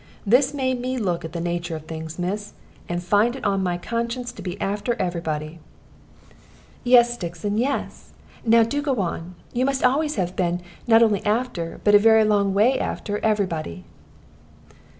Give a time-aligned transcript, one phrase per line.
[0.25, 2.53] This made me look at the nature of things, miss,
[2.89, 5.59] and find it on my conscience to be after every body."
[6.83, 8.11] "Yes, Stixon, yes!
[8.43, 9.35] Now do go on.
[9.53, 13.45] You must always have been, not only after, but a very long way after, every
[13.45, 13.83] body."